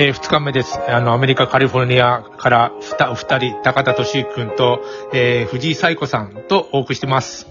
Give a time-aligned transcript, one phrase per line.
[0.00, 0.78] えー、二日目です。
[0.78, 4.80] あの、アメリカ、カリフォルニアからふたお二人、高田敏之君と、
[5.12, 7.48] えー、藤井彩子さんとお送りしてます。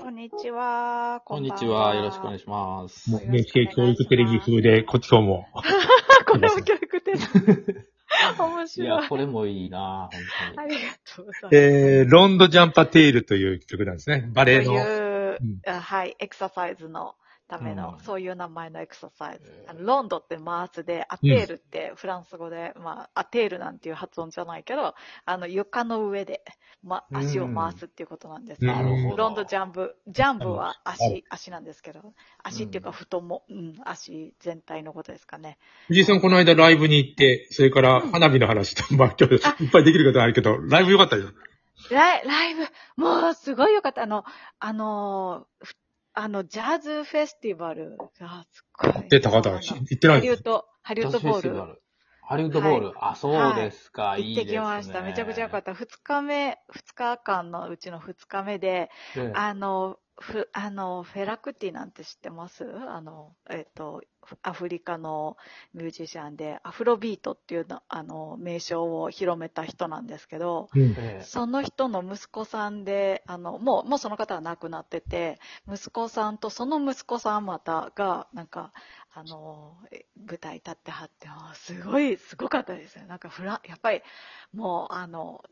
[0.00, 1.20] こんにちは。
[1.26, 1.94] こんにちは。
[1.94, 3.10] よろしくお願いします。
[3.10, 5.46] もう NHK 教育テレビ風で、 こっち今日も。
[5.52, 7.24] これも教育テレビ。
[8.40, 8.88] 面い白い。
[8.88, 10.20] や、これもいいな本
[10.56, 10.74] 当に。
[10.74, 11.56] ありがとうございます。
[11.56, 14.30] えー、ロンドジャンパテールという曲なんですね。
[14.32, 14.64] バレエの。
[14.64, 17.16] そういう、うんあはい、エクササイズの
[17.52, 18.04] ための、うん。
[18.04, 19.42] そういう名前のエクササイズ。
[19.44, 19.70] えー。
[19.70, 24.94] あのロンドって回すで、アテールってフランス語で、まあ、アテールなんていう発音じゃないけど、
[25.26, 26.42] あの、床の上で、
[26.82, 27.16] ま、うん。
[27.18, 28.64] 足を回すっていうことなんです。
[28.64, 35.58] うんロンドジャンプ、ジャンプはあ足、足なんですけど、足っていうか太も、うん、足全体のことですかね。
[35.88, 39.16] 藤井さんこの間ライブに行って、それから花火の話と、まあ。
[39.18, 41.30] 今日いっぱいできることあるけど、ライブ良かったよ。
[41.90, 42.62] ライライブ、
[42.96, 44.02] もうすごいよかった。
[44.02, 44.24] あの、
[44.58, 45.74] あの、ふ
[46.14, 49.08] あの、ジャズフェスティバルがすっごい。
[49.08, 50.28] で、高田、あの行ってないです。
[50.28, 51.82] ハリウッド、ハリウッドボール。
[52.22, 52.86] ハリウッドボール。
[52.88, 54.16] はいあ、そうですか。
[54.18, 54.52] い行っていですね。
[54.52, 55.02] きました。
[55.02, 55.74] めちゃくちゃよかった。
[55.74, 62.64] 二日目、二日間のうちの二日目で、であの、ふ、あの、フェラクティなんて知ってます？
[62.88, 64.02] あの、えっ、と、
[64.42, 65.36] アフリカの
[65.72, 70.94] ミュージシャンで、アフロビートっていうの、あの、名称を広めた人なんですけど、うん。
[70.98, 75.38] ええその人の息子さんで、あの、もう、もうその方は亡くなってて、
[75.68, 78.72] 息子さんとその息子さんまたが、なんか、
[79.12, 83.06] あの、え舞台立ってはって、あすごい、すごかったですね。
[83.06, 84.02] なんかフラ、やっぱり、
[84.52, 85.42] もう、あの、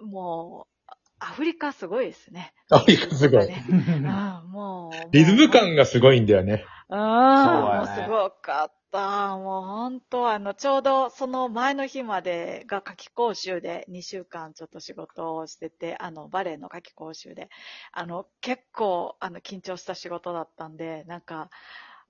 [0.00, 0.79] もう、
[1.20, 2.52] アフリカすごいですね。
[2.70, 5.08] アフリカすごいね うん、もう。
[5.12, 6.64] リズム感がすごいんだよね。
[6.88, 9.36] うん、やねもうすごかった。
[9.36, 17.50] もう本当、あの、ちょうどその前の日までが夏季講習で2週間ちょっと仕事をしてて、あの、バレエの夏季講習で、
[17.92, 21.50] あの、結構、あの、緊張した仕事だったんで、なんか、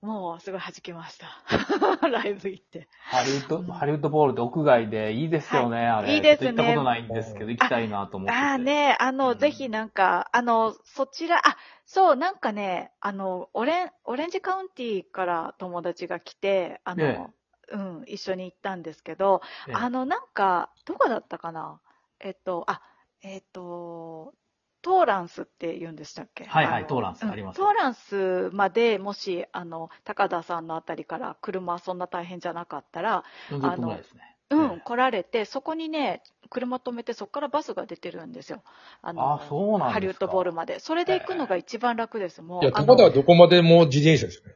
[0.01, 1.27] もうすごい弾きました。
[2.09, 2.87] ライブ行って。
[2.99, 6.15] ハリウッド、ハリウッドボールって屋外でいいですよね、あれ。
[6.15, 8.39] いいですね行ったことないんですけど、行きたいなと思ってて。
[8.39, 21.79] ああね、あの、うんぜひなんか、あの、そちら、あ、そう、なんかね、あの、オレン、オレンジカウンティから友達が来て、あの、えうん、一緒に行ったんですけど、ええあの、なんか、どこだったかな？
[22.19, 22.81] えっと、あ、
[23.21, 24.33] えっと、
[24.81, 26.45] トーランスって言うんでしたっけ？
[26.45, 34.21] はいはいあのトーランスうんありますトーランスまでもし、あの、高田さんのあたりから車そんな大変じゃなかったら、40分ぐらいですね。
[34.49, 38.63] うん、ええ来られて、そこにね、車止めて、そこからバスが出てるんですよ。
[39.01, 40.79] あの、あそうなんですかハリウッドボールまで。
[40.79, 42.41] それで行くのが一番楽です。
[42.41, 42.63] もう。
[42.63, 44.55] いや、あの高田はどこまでも自転車ですよね。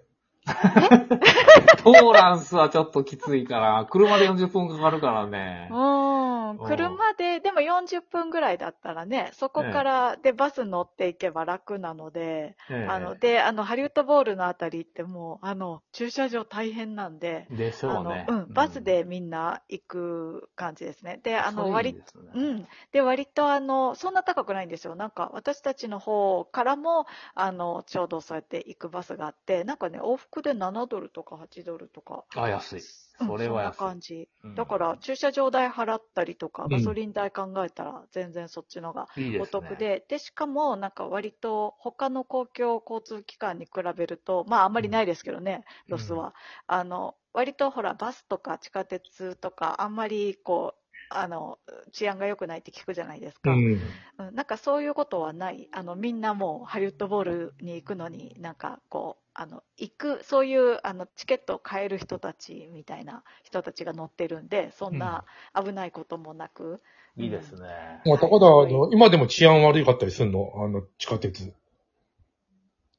[1.83, 5.69] トーランスはちょっときついから、車で40分かかるからね。
[5.71, 18.25] うんうん、車で、でも40分ぐらいだったらね、そこから、で、バス乗っていけば楽なので、ええあの、で、あの、ハリウッドボールのあたりってもう、あの、駐車場大変なんで、でしょうね。
[18.27, 21.19] あの、うん、バスでみんな行く感じですね。
[21.23, 21.99] で、あの、割ね
[22.33, 22.67] うん。
[22.91, 24.95] で、割とあの、そんな高くないんですよ。
[24.95, 32.25] なんか、私たちの方からも、あの、ちょうどそうやって行くバスがあって、なんかね、往復で7ドルとか8ドルとか。
[32.35, 32.81] あ、安い。
[32.81, 34.29] うんそれは安いそんな感じ。
[34.43, 39.65] うんだから、駐車場代払ったりとか、んガソリン代考えたら、全然そっちのがおいいですね。
[39.65, 46.35] 得で、で、しかも、なんか割と、他の公共交通機関に比べると、まあ、あんまりないですけどね、ロスは。
[46.67, 51.59] あの、割とほら、バスとか地下鉄とか、あんまり、こう、あの、
[51.91, 53.51] 治安が良くないって聞くじゃないですか。
[53.51, 53.79] うん。
[54.17, 55.69] うん、なんかそういうことはない。
[55.71, 66.81] あの、みんなもうハリウッドボールに行くのに、なんかこう、あの、行く、そういう、あの、チケットを買える人たちみたいな人たちが乗ってるんで、そんな危ないこともなく。
[67.17, 67.59] いいですね。
[68.05, 71.53] まあ、高田は、あの、今でも治安悪かったりするのあの、地下鉄。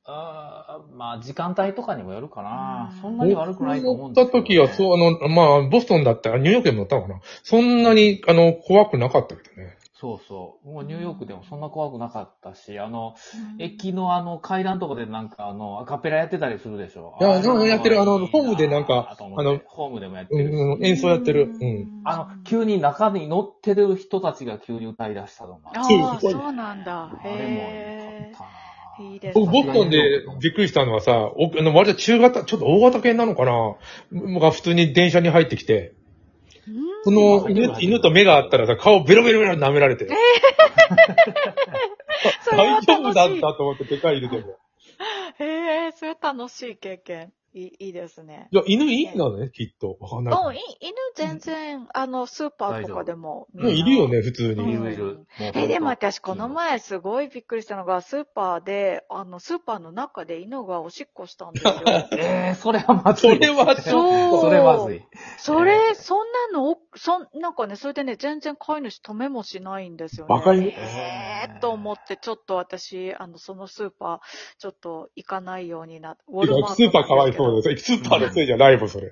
[0.08, 2.96] あーまあ、時間帯とかにもよるかなう。
[2.96, 4.40] んそんなに悪くないと思うん乗ですけど、ね。
[4.40, 9.76] った時は、そう、あの、まあ、ボストンだったら、ニューヨークでも乗ったのかなそんなに、あの、怖くなかったけどね。
[9.98, 10.68] そうそう。
[10.68, 13.14] もうニューヨークでもそんな怖くなかったし、あの、
[13.56, 17.16] うん駅のあの階段とかでなんかあの、アカペラやってたりするでしょ。
[17.18, 20.54] いやあれうんやってるあのホームでなんかあのホームでもやってうん、るし。
[20.54, 21.50] うん、演奏やってる。
[21.58, 22.02] うん。
[22.04, 25.70] あの、急に中に乗ってる人たちが急に歌い出したのが。
[25.74, 25.80] あ
[26.16, 27.04] あ、そうなんだ。
[27.04, 28.75] あれもへよかったなえ。
[28.98, 33.76] いいです僕、ボストンでびっくりしたのはさ、おあの割と中型、ちょっと大型犬なのかな
[34.40, 35.94] が普通に電車に入ってきて、
[37.04, 40.08] この犬犬と目があったらさ、顔ベロベロベロ舐められて。
[42.50, 44.58] 大丈夫だったと思って、でかい犬でも。
[45.38, 47.32] へえ、それ楽しい経験。
[47.56, 48.48] いいいいですね。
[48.50, 49.96] いや、犬いいんだね、きっと。
[49.98, 50.34] わかんない。
[50.34, 53.46] うん、い犬全然、あの、スーパーとかでも。
[53.54, 54.76] ねいるよね、普通うんに。
[54.76, 61.72] うえ、でも私この本前すごいびっくりしたのが、スーパーで、あの、スーパーの中で犬がおしっこしたんですよ。
[61.84, 63.30] 当 えー、それはまずい。
[63.30, 65.02] それはそうそれまずい。
[65.38, 70.34] それ、そんなの、そん、なんかね、それでね、全然飼い主止めもしないんですよね。
[70.34, 74.18] バカ犬えーと思って、ちょっと私、あの、そのスーパー、
[74.58, 77.96] ちょっと行かないようになって、ウォルマートスーパーかわいそうでです。
[77.96, 79.06] スーパーのせいじゃないもん、それ。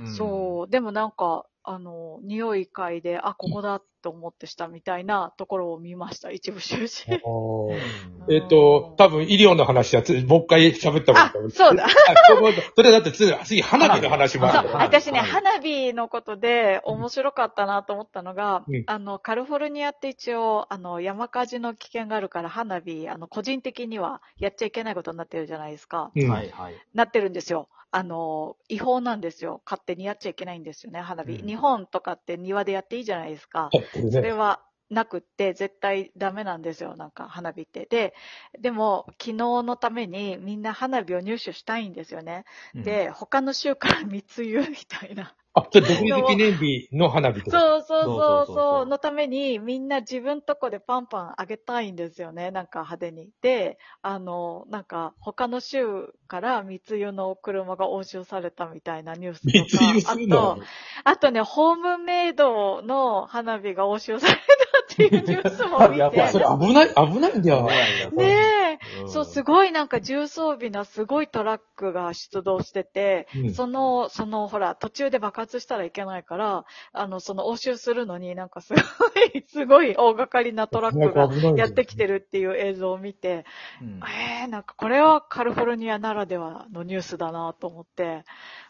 [0.00, 7.04] うんそう、でもなんか、あの、匂い嗅いで、あ、ここだと思ってしたみたいなところを見ました、一部終始。
[7.10, 11.50] うんえっと、多分医療の話はつ、もう一回喋ったあ方がいい。
[11.50, 11.88] そうだあ
[12.28, 14.68] そうそれだって次、次、花火の話もそうある。
[14.68, 26.10] はい私ね、はい花火のことで面白かったなと思ったのが、うんあの、カリフォルニアって一応、あの、山火事の危険があるから花火、あの、個人的にはやっちゃいけないことになってるじゃないですか。
[26.14, 26.74] うんはいはい。
[26.94, 27.68] なってるんですよ。
[27.90, 29.62] あの、違法なんですよ。
[29.64, 31.32] 勝手にやっちゃいけないんですよね、花火。
[31.32, 33.70] うん日本とかって庭でやっていいじゃないですか。
[34.12, 37.86] それはなくって、絶対ダメなんですよ、なんか花火って。
[37.86, 38.14] で、
[38.58, 42.44] でも、昨日のためにみんな花火を入手したいんですよね。
[42.74, 45.34] うん、で、他の州から密輸みたいな。
[45.58, 47.58] あ、それ独立記念日の花火とか。
[47.58, 53.30] そうそうそうそうのためにみんな自分とこでパンパンあげたいんですよね、なんか派手に。
[53.42, 59.64] で、あの、なんか他の州から密輸の車が押収されたみたいなニュースとか。
[59.64, 60.52] 密輸すんの？
[60.52, 60.62] あと、
[61.04, 65.98] あとね、ホームメイドの花火が押収されたっていうニュースも見て。
[66.00, 67.62] やばいそれ危ない、危ないんだよ。
[67.66, 67.72] ね
[68.12, 68.67] え、うん
[69.06, 73.54] そう、すごいなんか重装備なすごいトラックが出動してて、うん。
[73.54, 83.44] その、その、ほら、途中で爆発したらいけないから、あの、その押収するのになんかすごい、すごい大掛かりなトラックがやってきてるっていう映像を見て、
[83.80, 84.00] うん。
[84.42, 88.24] えー、なんかこれはカリフォルニアならではのニュースだなと思って、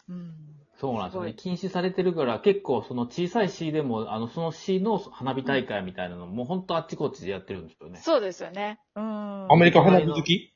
[0.09, 0.58] うん。
[0.79, 1.33] そうなんですよね。
[1.33, 7.99] 禁止されてるから、結構その小さい市でも、あの、その市の花火大会みたいなのも、本当あっちこっちでやってるんですよね。
[8.01, 8.79] そうですよね。
[8.95, 9.51] うん。
[9.51, 10.53] アメリカ花火好き？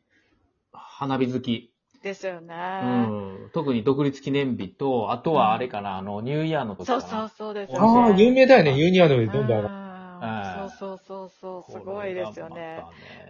[0.72, 1.74] 花火好き。
[2.02, 2.56] ですよね。
[2.84, 2.88] う
[3.48, 3.50] ん。
[3.54, 7.02] 特に独立記念日と、あとはあれかな、あの、ニューイヤーの時かな。
[7.02, 8.00] そうそうそうですよね。
[8.00, 8.78] ああ、有名だよね。
[8.78, 9.83] ユニアの上でどんどん上がる。
[10.24, 12.78] そうそうそうそう、すごいですよね。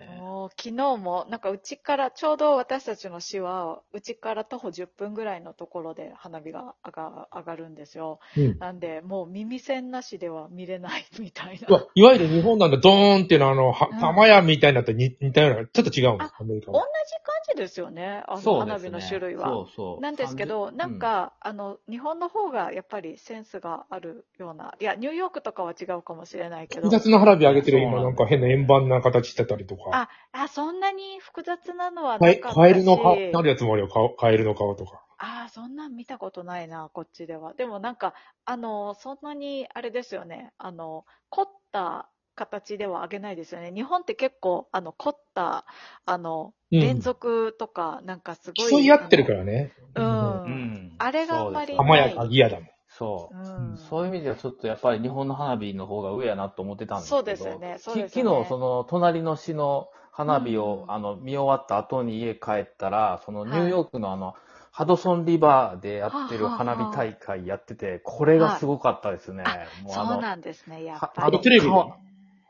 [0.09, 8.19] ねもう昨日も、なんかうちから、ちょうど私たちの市は、うちから徒歩10分ぐらいのところで花火が上が上がるんですよ。
[8.37, 11.85] うんなんで、もう耳栓なしでは見れないみたいな。
[11.95, 16.87] いわゆる日本なんだ、ドーンっていうのは、あの、はうん玉屋みたいなのと似似たような、ちょっと違うんです、アメリカ同じは。
[17.23, 19.47] 感じですよね、あの花火の種類は。
[19.47, 20.01] そうそう。
[20.01, 29.83] なんですけど、30なん、か、あの、日本の方がやっぱりセンスがあるような、いや、ニューヨークとかは違うかもしれないけど複、雑な花火上げてる今、なんか変な円盤な形してたりとか。
[29.91, 32.55] あ、あ、そんなに複雑なのはカエなかったし。
[32.55, 35.01] カエルの顔、なるやつもあるよ、顔カエルの顔とか。
[35.17, 37.53] ああ、そんなん見たことないな、こっちでは。
[37.53, 38.13] でもなんか、
[38.45, 43.71] あの、そんなに、あれですよね、あの、凝った形では上げないですよね。
[43.73, 45.65] 日本って結構、あの、凝った、
[46.05, 48.71] あの、うん連続とか、なんかすごい。
[48.71, 49.71] 競い合ってるからね。
[49.95, 50.01] う。
[50.01, 50.91] うんん。
[50.97, 52.72] あれがあんまりそうです玉屋かギアだもん。
[52.97, 53.37] そう。
[53.37, 53.77] うん。
[53.77, 57.17] そういう意味ではちょっとやっぱり日本の花火の方が上やなと思ってたんですけど。
[57.17, 64.35] そうですよねそうですよねき昨日その隣の市の花火を、うんあの見終わった後に家帰ったら、そのニューヨークのあの、
[64.71, 69.43] ハドソンリバーでやってる花火大会やってて、これがすごかったですね。
[69.83, 71.27] もうあのそうなんですね、やっはぱり。
[71.27, 71.67] あのテレビ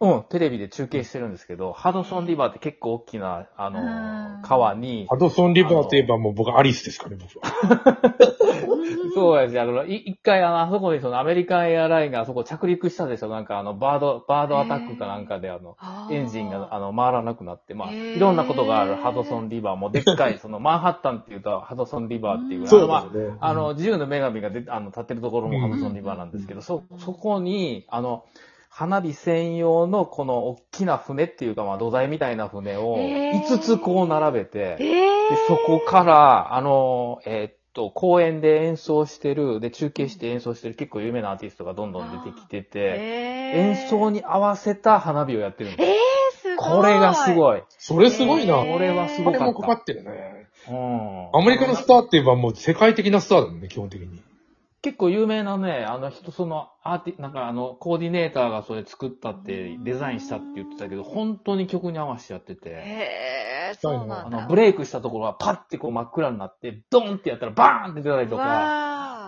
[0.03, 8.13] うん、テレビで中継してるんですけど、ハドソンリバーって結構大きな、あうんの、川にハ、ドソンリバーといえばもう僕アリスですかね、僕は。
[9.15, 13.29] そうやし、あの、い一回あの、あそこにそのアメリカンエアラインがあそこ着陸したでしょ。
[13.29, 15.77] なんかあの、バード、バードアタックかなんかであの、
[16.11, 19.89] エンジンがあの回らなくなって、まあ、いろんなことがあるハドソンリバーも。
[19.89, 23.37] でっかい、そのマンハッタンっていうとハドソンリバーっていうぐらい、そうまですね。
[23.39, 28.25] あ、あの、自由の女神がであの立ってるところもハドソンリバーなんですけど、そ、そこに、あの、
[28.75, 46.77] 花火専用のこの大きな船っていうか、まあ土台みたいな船をへー5つこう並べて、えでー、そこから、あの、えーっと、公園で演奏してる、で、中継して演奏してる結構有名なアーティストがどんどん出てきてて、えー演奏に合わせた花火をやってるんですえー、すごい。
[46.77, 47.61] これがすごい。
[47.77, 48.55] それすごいな。
[48.55, 49.47] えーこれはすごかった。
[49.49, 50.47] お金もかかってるね。
[50.67, 51.29] うん。
[51.39, 54.19] アメリカのスターって言えばもう世界的なスターだもんね、基本的に。
[54.83, 62.73] 結構有名なね、あの人、そのアーティ、なんかあの、コーディネーターがそれ作ったって、デザインしたって言ってたけど、本当に曲に合わせてやってて、へ
[63.71, 64.25] え、そうなんだ。
[64.25, 68.43] あの、ブレイクしたところはパッてこう真っ暗になって、ドンってやったらバーンって出たりとか、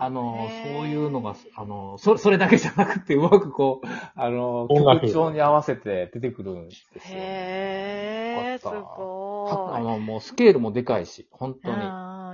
[0.02, 7.16] あの、そういうのが、あの、そそれだけじゃなくて、うまくこう、あの、曲調に合わせて出てくるんですよ。
[7.16, 9.52] へえ、すごい。
[9.52, 11.78] あの、もうスケールもでかいし、本当に。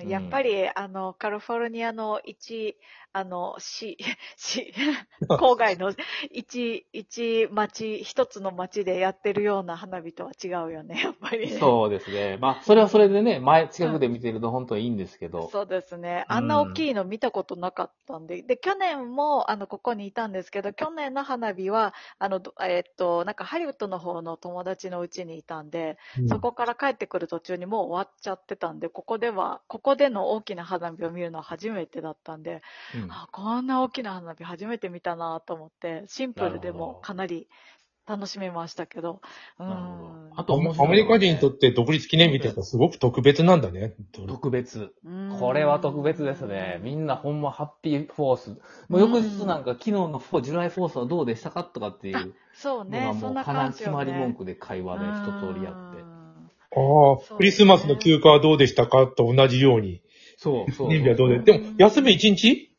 [0.09, 2.75] やっぱり、あの、カリフォルニアの一、
[3.13, 3.97] あの、市、
[4.37, 4.73] 市、
[5.27, 5.91] 郊外の
[6.31, 11.59] 一、 一町、一つの町でやってるような花火とは違うよね、やっぱりね。
[11.59, 12.37] そうですね。
[12.39, 15.49] まあ、それはそれでね、前、近くで見てると本当にいいんですけど。
[15.49, 16.25] そうですね。
[16.29, 18.43] あんな大きいの見たことなかったんで。
[18.43, 25.97] で、去年も、あの、ここにいたんですけど、去年の花火は、あの、どえっと、なんかハリウッドの方の友達のうちにいたんで、
[26.29, 32.61] そこから帰ってくる途中にもう終わっちゃってたんで、ここでは、ここでの大きな花火を見るのは初めてだったんで、
[32.95, 37.48] うんあ、こんな大きな花火初めて見たなと思って、シンプルでもかなり
[38.08, 39.22] 楽しめましたけど、
[39.60, 39.74] うんど。
[40.36, 43.93] あとアメリカ人にとって独立記念日ってやっぱすごく特別なんだね。
[44.27, 44.93] 特別。
[45.05, 46.79] うんこれは特別ですね。
[46.84, 48.50] みんなほんまハッピーフォース。
[48.89, 54.05] もう翌日なんか昨日のフォージュライフォースはどうでしたかとかっていうそうねもうそんな感話じよね。
[54.05, 56.01] 決まり文句で会話で一通りやって。
[56.01, 56.22] うん
[56.74, 60.01] ああ、クリスマスの休暇はどうでしたかと同じように。
[60.38, 60.88] そう、そう。
[60.88, 62.70] 記念日はどうででも、休み1日？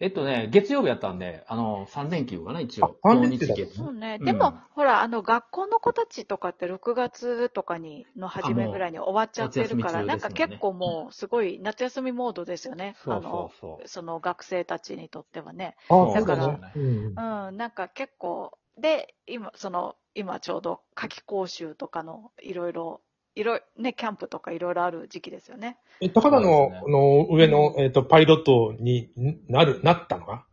[0.00, 2.96] えっとね、月曜日やったんで、あの、3連休かな、一応。
[3.02, 4.18] あ三連休だ土日月そうね。
[4.20, 12.96] うんでも、ほら、あの、学校の子たちとかって6月とかに、の初めぐらいに終わっちゃってるから、あもうなんか夏休み中ですもんね結構もう、すごい夏休みモードですよね。
[13.04, 13.88] そうそうそう。
[13.88, 15.76] その学生たちにとってはね。
[15.88, 17.14] あそうだかうん
[17.46, 23.00] うん、なんか結構、で、今、その、今ちょうど夏季講習とかのいろいろ、
[23.36, 25.76] いろいろ、ね、キャンプとかいろいろある時期ですよね。
[26.00, 29.10] え、高田の、の上の、えっ、と、パイロットに
[29.48, 30.46] なる、なったのか、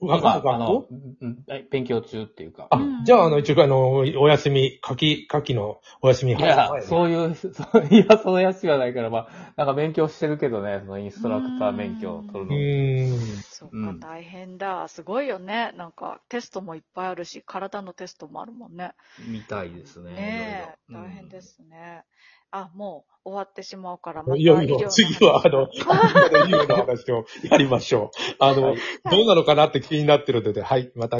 [0.00, 0.52] 学校？
[0.52, 0.86] あの、
[1.20, 2.68] うん勉強中っていうか。
[2.70, 6.82] あ、うんじゃあ、あの、一応、あの、お休み、夏季、夏季のお休みいや、う。
[6.82, 12.54] そういう、 そういや、そのやつはないから、まあ、なんか勉強してるけどね、そのインストラクター免許を取るうの。
[12.56, 13.42] ーん。
[13.42, 14.88] そっか、うん大変だ。
[14.88, 15.72] すごいよね。
[15.76, 18.92] なんか、テストもいっぱいあるし、体のテストもあるもんね。
[19.28, 20.12] みたいですね。
[20.12, 21.40] ね大変で。
[21.42, 22.04] すね。
[22.52, 25.80] あ、もう終わってしまうから、またいよいよ、次は、あの、医
[26.48, 28.34] 療の話をやりましょう。
[28.38, 28.76] あの、はい。
[29.10, 31.08] どうなのかなって気になってるので、はい、また